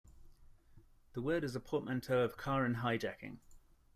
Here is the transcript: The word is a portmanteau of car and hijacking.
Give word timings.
The 1.13 1.21
word 1.21 1.43
is 1.43 1.55
a 1.55 1.59
portmanteau 1.59 2.21
of 2.23 2.35
car 2.35 2.65
and 2.65 2.77
hijacking. 2.77 3.37